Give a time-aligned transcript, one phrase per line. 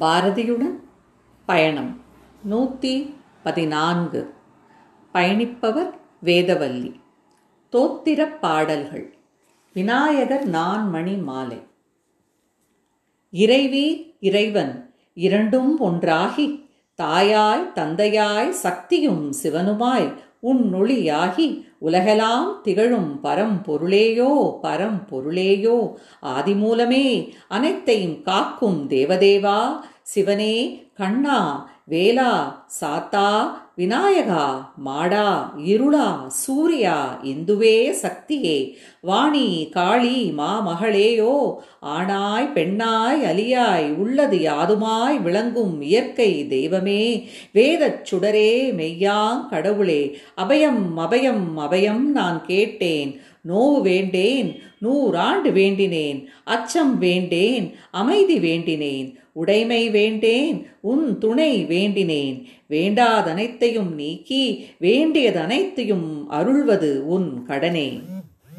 [0.00, 0.80] பாரதியுடன்
[1.46, 2.00] பயணம்.
[2.42, 4.34] நூற்றி பதினான்கு.
[5.14, 5.90] பயணிப்பவர்
[6.24, 7.00] வேதவல்லி.
[7.72, 9.18] தோத்திரப் பாடல்கள்.
[9.74, 11.62] விநாயகர் நான்மணி மாலை.
[13.30, 16.67] இறைவி இறைவன் இரண்டும் ஒன்றாகி
[17.02, 25.94] தாயாய் தந்தையாய் சக்தியும் சிவனுமாய் உன் ஒளியாகி உலகெல்லாம் திகழும் பரம்பொருளேயோ பரம்பொருளேயோ.
[26.22, 29.80] ஆதிமூலமே அனைத்தையும் காக்கும் தேவதேவா.
[30.02, 31.40] சிவனே கண்ணா
[31.88, 32.30] வேலா
[32.70, 33.26] சாத்தா
[33.78, 34.46] விநாயகா
[34.78, 35.26] மாடா
[35.64, 36.06] இருளா
[36.38, 38.56] சூர்யா இந்துவே சக்தியே
[39.04, 41.34] வாணி காளி மா மகளேயோ
[41.88, 47.02] ஆணாய் பெண்ணாய் அலியாய் உள்ளது யாதுமாய் விளங்கும் இயற்கை தெய்வமே
[47.54, 50.02] வேதச் சுடரே மெய்யாங் கடவுளே
[50.36, 53.12] அபயம் அபயம் அபயம் நான் கேட்டேன்
[53.44, 54.50] நோவு வேண்டேன்
[54.82, 60.56] நூறாண்டு வேண்டினேன் அச்சம் வேண்டேன் அமைதி வேண்டினேன் உடைமை வேண்டேன்
[60.92, 62.36] உன் துணை வேண்டினேன்.
[62.70, 64.42] வேண்டாதனைத்தையும் நீக்கி
[64.80, 67.88] வேண்டியதனைத்தையும் அருள்வது உன் கடனே.